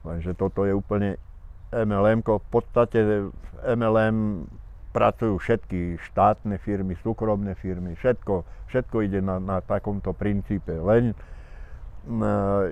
[0.02, 1.21] Lenže toto je úplne
[1.69, 2.41] MLM-ko.
[2.41, 3.30] V podstate
[3.62, 4.50] MLM
[4.96, 10.72] pracujú všetky štátne firmy, súkromné firmy, všetko, všetko ide na, na takomto princípe.
[10.72, 11.12] Len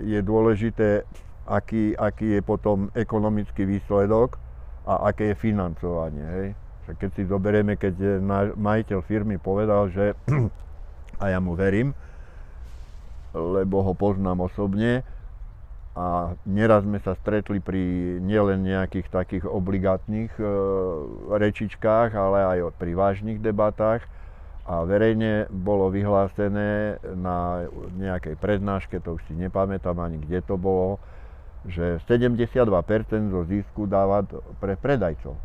[0.08, 1.04] je dôležité,
[1.44, 4.40] aký, aký je potom ekonomický výsledok
[4.88, 6.24] a aké je financovanie.
[6.24, 6.48] Hej.
[6.96, 8.24] Keď si zoberieme, keď
[8.56, 10.16] majiteľ firmy povedal, že,
[11.24, 11.92] a ja mu verím,
[13.36, 15.04] lebo ho poznám osobne,
[15.94, 20.46] a neraz sme sa stretli pri nielen nejakých takých obligátnych e,
[21.38, 24.02] rečičkách, ale aj pri vážnych debatách
[24.66, 30.98] a verejne bolo vyhlásené na nejakej prednáške, to už si nepamätám ani kde to bolo,
[31.70, 32.66] že 72%
[33.30, 34.26] zo zisku dáva
[34.58, 35.38] pre predajcov.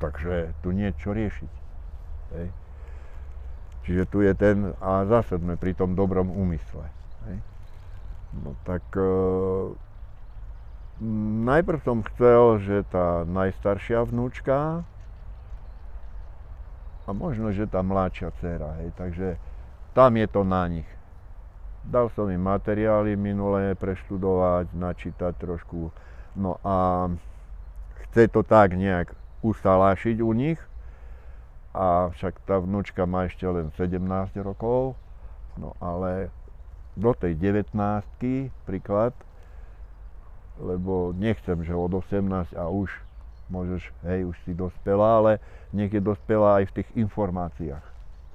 [0.00, 1.52] Takže tu nie je čo riešiť.
[2.38, 2.48] Hej.
[3.84, 6.88] Čiže tu je ten, a zase sme pri tom dobrom úmysle.
[7.28, 7.38] Hej.
[8.42, 9.10] No tak e,
[11.46, 14.82] najprv som chcel, že tá najstaršia vnúčka
[17.04, 19.28] a možno, že tá mladšia dcera, hej, takže
[19.92, 20.88] tam je to na nich.
[21.84, 25.92] Dal som im materiály minulé preštudovať, načítať trošku,
[26.34, 27.12] no a
[28.08, 29.12] chce to tak nejak
[29.44, 30.56] usalášiť u nich,
[31.74, 33.98] a však tá vnúčka má ešte len 17
[34.46, 34.94] rokov,
[35.58, 36.30] no ale
[36.94, 37.74] do tej 19
[38.66, 39.14] príklad,
[40.62, 42.90] lebo nechcem, že od 18 a už
[43.50, 45.32] môžeš, hej, už si dospela, ale
[45.74, 47.84] je dospela aj v tých informáciách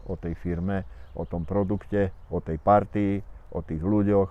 [0.06, 0.84] o tej firme,
[1.16, 4.30] o tom produkte, o tej partii, o tých ľuďoch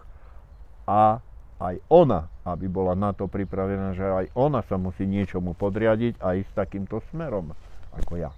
[0.87, 1.19] a
[1.59, 6.39] aj ona, aby bola na to pripravená, že aj ona sa musí niečomu podriadiť a
[6.39, 7.51] ísť takýmto smerom,
[7.91, 8.31] ako ja.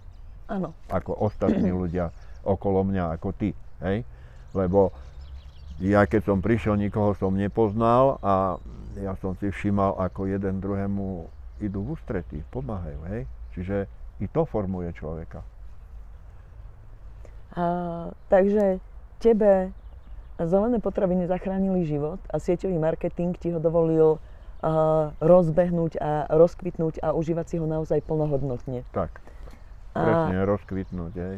[0.49, 0.73] Áno.
[0.89, 2.11] Ako ostatní ľudia
[2.43, 3.53] okolo mňa, ako ty.
[3.85, 4.03] Hej?
[4.57, 4.91] Lebo
[5.81, 8.61] ja keď som prišiel, nikoho som nepoznal a
[9.01, 11.33] ja som si všímal, ako jeden druhému
[11.65, 13.01] idú v ústretí, pomáhajú.
[13.09, 13.23] Hej?
[13.57, 13.77] Čiže
[14.21, 15.41] i to formuje človeka.
[17.57, 17.65] A,
[18.29, 18.79] takže
[19.19, 19.73] tebe
[20.37, 27.13] zelené potraviny zachránili život a sieťový marketing ti ho dovolil uh, rozbehnúť a rozkvitnúť a
[27.13, 28.87] užívať si ho naozaj plnohodnotne.
[28.93, 29.21] Tak,
[29.93, 31.37] presne, a, rozkvitnúť, hej.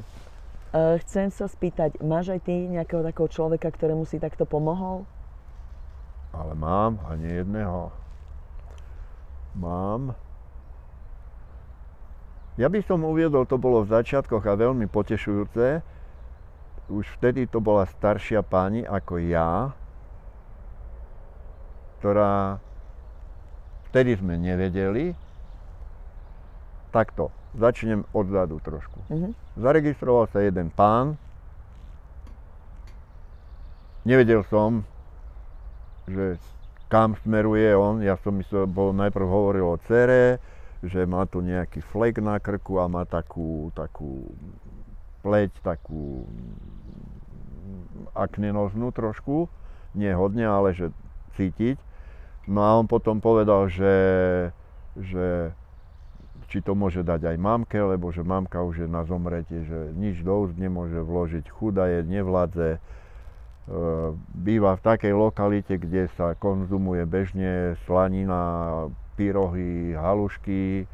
[0.73, 5.05] Uh, chcem sa spýtať, máš aj ty nejakého takého človeka, ktorému si takto pomohol?
[6.33, 7.93] Ale mám, a nie jedného.
[9.53, 10.17] Mám.
[12.57, 15.85] Ja by som uviedol, to bolo v začiatkoch a veľmi potešujúce,
[16.89, 19.77] už vtedy to bola staršia pani ako ja,
[22.01, 22.57] ktorá
[23.93, 25.13] vtedy sme nevedeli,
[26.93, 28.99] takto, začnem odzadu trošku.
[29.09, 29.33] Uh-huh.
[29.61, 31.21] Zaregistroval sa jeden pán,
[34.09, 34.83] nevedel som,
[36.09, 36.41] že
[36.93, 40.43] kam smeruje on, ja som myslel, bol najprv hovoril o cere,
[40.83, 44.29] že má tu nejaký flek na krku a má takú, takú
[45.23, 46.27] pleť, takú
[48.13, 49.47] aknenoznú trošku,
[49.95, 50.91] nie hodne, ale že
[51.39, 51.79] cítiť.
[52.51, 53.97] No a on potom povedal, že,
[54.99, 55.55] že
[56.53, 60.21] či to môže dať aj mamke, lebo že mamka už je na zomretie, že nič
[60.21, 62.81] do úst nemôže vložiť, chudá je, nevládze, e,
[64.37, 68.85] býva v takej lokalite, kde sa konzumuje bežne slanina,
[69.17, 70.85] pyrohy, halušky,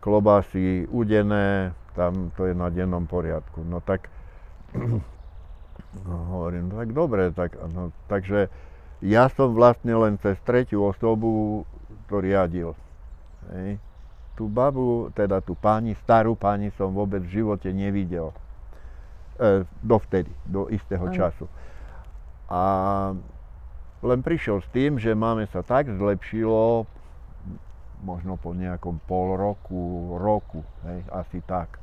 [0.00, 3.60] klobásy udené, tam to je na dennom poriadku.
[3.68, 4.08] No tak
[6.04, 8.52] No, hovorím, tak dobre, tak, no, takže
[9.00, 11.64] ja som vlastne len cez tretiu osobu
[12.08, 12.76] to riadil.
[13.48, 13.80] Hej.
[14.36, 18.36] Tú babu, teda tú pani, starú pani som vôbec v živote nevidel.
[19.40, 21.14] E, dovtedy, do istého Aj.
[21.16, 21.48] času.
[22.52, 22.60] A
[24.04, 26.84] len prišiel s tým, že máme sa tak zlepšilo,
[28.04, 31.80] možno po nejakom pol roku, roku, hej, asi tak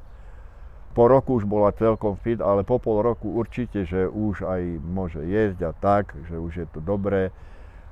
[0.94, 5.26] po roku už bola celkom fit, ale po pol roku určite, že už aj môže
[5.26, 7.34] jesť a tak, že už je to dobré.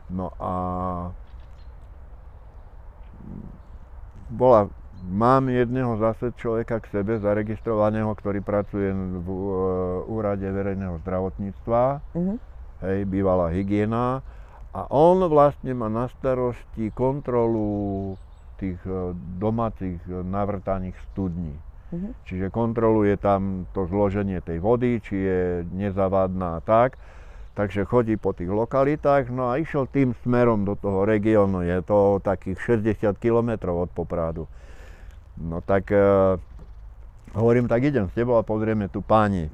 [0.05, 0.53] No a
[4.31, 4.71] bola,
[5.05, 9.53] mám jedného zase človeka k sebe zaregistrovaného, ktorý pracuje v uh,
[10.07, 12.37] úrade verejného zdravotníctva, uh-huh.
[12.87, 14.21] hej, bývalá hygiena.
[14.71, 18.15] A on vlastne má na starosti kontrolu
[18.55, 21.59] tých uh, domácich navrtaných studní.
[21.91, 22.15] Uh-huh.
[22.23, 25.41] Čiže kontroluje tam to zloženie tej vody, či je
[25.75, 26.95] nezavadná a tak.
[27.51, 32.23] Takže chodí po tých lokalitách, no a išiel tým smerom do toho regiónu, je to
[32.23, 34.47] takých 60 km od Popradu.
[35.35, 35.99] No tak e,
[37.35, 39.51] hovorím, tak idem s tebou a pozrieme tu páni.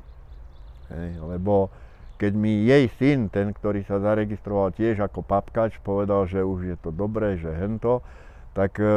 [0.93, 1.73] Hej, lebo
[2.21, 6.77] keď mi jej syn, ten, ktorý sa zaregistroval tiež ako papkač, povedal, že už je
[6.77, 8.05] to dobré, že hento,
[8.53, 8.93] tak e,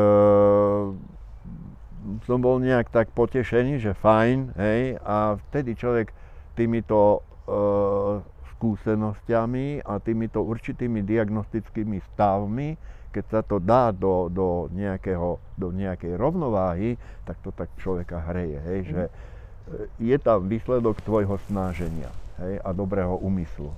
[2.24, 6.12] som bol nejak tak potešený, že fajn, hej, a vtedy človek
[6.56, 7.60] týmito e,
[8.60, 12.76] skúsenosťami a týmito určitými diagnostickými stavmi,
[13.08, 18.60] keď sa to dá do, do, nejakého, do nejakej rovnováhy, tak to tak človeka hreje,
[18.68, 19.10] hej, že e,
[20.12, 23.72] je tam výsledok tvojho snaženia hej, a dobrého úmyslu.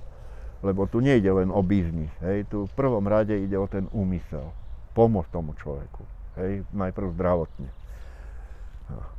[0.59, 4.51] Lebo tu nejde len o biznis, hej, tu v prvom rade ide o ten úmysel.
[4.93, 6.03] Pomôcť tomu človeku,
[6.43, 7.71] hej, najprv zdravotne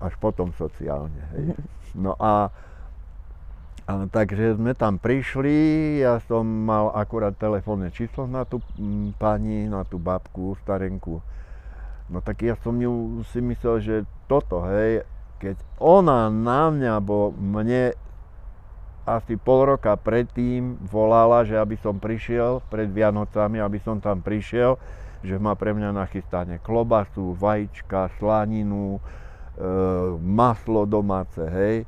[0.01, 1.23] až potom sociálne.
[1.35, 1.47] Hej.
[1.95, 2.51] No a,
[3.85, 9.69] a takže sme tam prišli, ja som mal akurát telefónne číslo na tú m, pani,
[9.69, 11.21] na tú babku, starenku.
[12.09, 15.05] No tak ja som ju si myslel, že toto, hej,
[15.37, 17.93] keď ona na mňa, bo mne
[19.05, 24.81] asi pol roka predtým volala, že aby som prišiel pred Vianocami, aby som tam prišiel,
[25.21, 28.97] že má pre mňa nachystané klobasu, vajíčka, slaninu,
[29.55, 29.71] E,
[30.19, 31.87] maslo domáce, hej.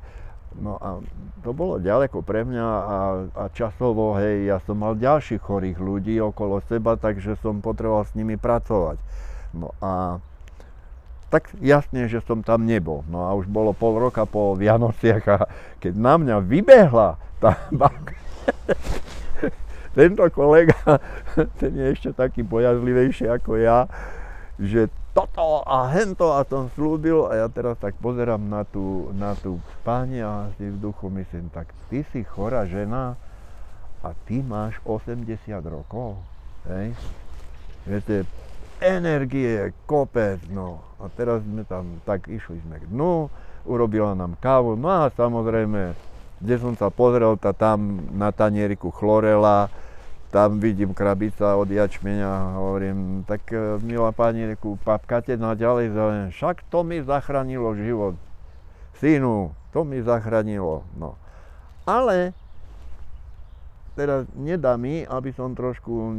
[0.57, 0.97] No a
[1.45, 2.97] to bolo ďaleko pre mňa a,
[3.29, 8.17] a časovo, hej, ja som mal ďalších chorých ľudí okolo seba, takže som potreboval s
[8.17, 8.97] nimi pracovať.
[9.53, 10.17] No a
[11.29, 13.05] tak jasne, že som tam nebol.
[13.05, 15.37] No a už bolo pol roka po Vianociach a
[15.77, 18.17] keď na mňa vybehla tá babka,
[19.97, 20.77] tento kolega,
[21.61, 23.85] ten je ešte taký bojazlivejší ako ja,
[24.57, 29.33] že toto a hento a som slúbil a ja teraz tak pozerám na tú, na
[29.33, 33.17] tú pani a si v duchu myslím, tak ty si chorá žena
[34.05, 35.25] a ty máš 80
[35.65, 36.21] rokov.
[36.69, 36.93] Hej.
[37.89, 38.29] Viete,
[38.77, 40.85] energie, kopec, no.
[41.01, 43.25] A teraz sme tam, tak išli sme k dnu,
[43.65, 45.97] urobila nám kávu, no a samozrejme,
[46.37, 49.73] kde som sa pozrel, tá tam na tanieriku chlorela,
[50.27, 56.67] tam vidím krabica od jačmeňa, hovorím, tak e, milá pani, reku, papkate naďalej zelen, však
[56.67, 58.19] to mi zachránilo život.
[58.99, 60.83] Synu, to mi zachránilo.
[60.99, 61.15] No.
[61.87, 62.35] Ale
[63.95, 66.11] teraz nedá mi, aby som trošku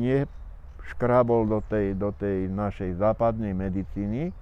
[0.00, 4.32] neškrábol do tej, do tej našej západnej medicíny,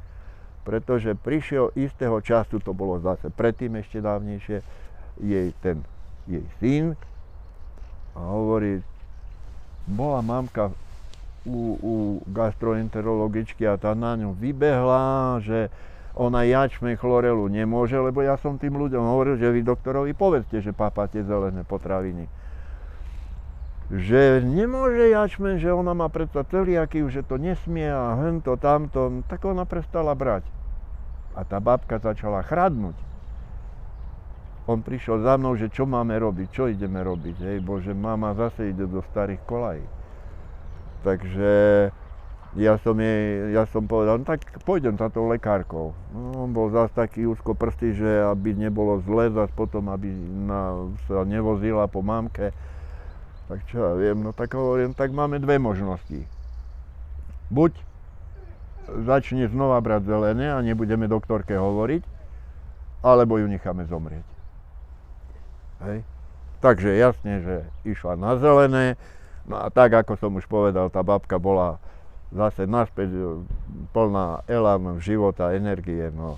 [0.63, 4.63] pretože prišiel istého času, to bolo zase predtým ešte dávnejšie,
[5.19, 5.83] jej ten
[6.31, 6.95] jej syn
[8.15, 8.85] a hovorí,
[9.91, 10.71] bola mamka
[11.45, 11.95] u, u
[12.31, 15.69] gastroenterologičky a tá na ňu vybehla, že
[16.15, 20.75] ona jačme chlorelu nemôže, lebo ja som tým ľuďom hovoril, že vy doktorovi povedzte, že
[20.75, 22.27] papáte zelené potraviny.
[23.91, 29.43] Že nemôže jačmen, že ona má predsa celiaky, že to nesmie a hento, tamto, tak
[29.43, 30.47] ona prestala brať.
[31.35, 33.10] A tá babka začala chradnúť.
[34.69, 37.37] On prišiel za mnou, že čo máme robiť, čo ideme robiť.
[37.41, 39.85] Hej, bože, mama zase ide do starých kolají.
[41.01, 41.53] Takže
[42.59, 45.95] ja som, jej, ja som povedal, no tak pôjdem za tou lekárkou.
[46.11, 50.11] No, on bol zase taký úzko prstý, že aby nebolo zle, zase potom, aby
[50.45, 52.51] na, sa nevozila po mamke.
[53.47, 56.27] Tak čo ja viem, no tak hovorím, tak máme dve možnosti.
[57.51, 57.75] Buď
[58.87, 62.03] začne znova brať zelené a nebudeme doktorke hovoriť,
[63.03, 64.30] alebo ju necháme zomrieť.
[65.81, 66.05] Hej.
[66.61, 67.57] Takže jasne, že
[67.89, 69.01] išla na zelené,
[69.49, 71.81] no a tak ako som už povedal, tá babka bola
[72.31, 73.23] zase naspäť e,
[73.97, 76.13] plná elánu života, energie.
[76.13, 76.37] No.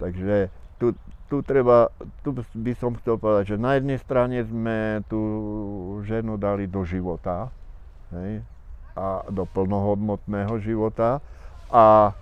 [0.00, 0.48] Takže
[0.80, 0.96] tu,
[1.28, 1.92] tu treba,
[2.24, 5.20] tu by som chcel povedať, že na jednej strane sme tú
[6.08, 7.52] ženu dali do života,
[8.16, 8.40] hej,
[8.96, 11.20] a do plnohodnotného života,
[11.68, 12.16] a,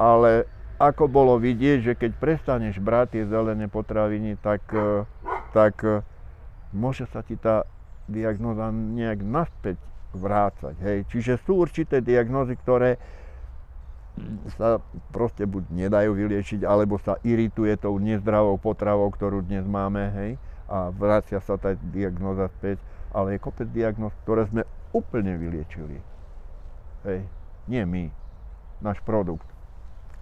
[0.00, 0.48] ale
[0.78, 5.06] ako bolo vidieť, že keď prestaneš brať tie zelené potraviny, tak, e,
[5.54, 6.02] tak e,
[6.74, 7.62] môže sa ti tá
[8.10, 9.78] diagnoza nejak naspäť
[10.14, 10.74] vrácať.
[10.82, 10.98] Hej.
[11.10, 12.98] Čiže sú určité diagnózy, ktoré
[14.54, 14.78] sa
[15.10, 20.30] proste buď nedajú vyliečiť, alebo sa irituje tou nezdravou potravou, ktorú dnes máme, hej,
[20.70, 22.78] a vracia sa tá diagnoza späť,
[23.10, 24.62] ale je kopec diagnóz, ktoré sme
[24.94, 25.98] úplne vyliečili.
[27.02, 27.26] Hej.
[27.66, 28.06] Nie my,
[28.78, 29.53] náš produkt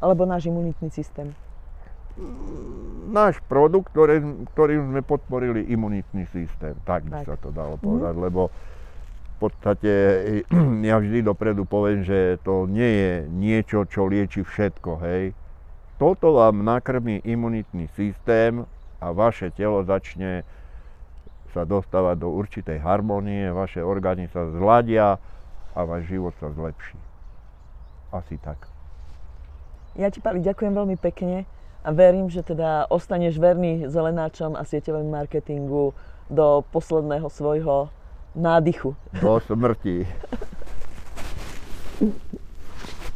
[0.03, 1.31] alebo náš imunitný systém?
[3.09, 7.27] Náš produkt, ktorý, ktorým sme podporili imunitný systém, tak by tak.
[7.33, 8.23] sa to dalo povedať, mm.
[8.27, 9.93] lebo v podstate
[10.91, 15.33] ja vždy dopredu poviem, že to nie je niečo, čo lieči všetko, hej.
[15.97, 18.67] Toto vám nakrmí imunitný systém
[18.99, 20.43] a vaše telo začne
[21.53, 25.21] sa dostávať do určitej harmonie, vaše orgány sa zladia
[25.77, 26.99] a váš život sa zlepší.
[28.11, 28.72] Asi tak.
[29.93, 31.45] Ja ti, Pali, ďakujem veľmi pekne
[31.85, 35.93] a verím, že teda ostaneš verný zelenáčom a sieťovému marketingu
[36.33, 37.93] do posledného svojho
[38.33, 38.97] nádychu.
[39.21, 40.09] Do smrti.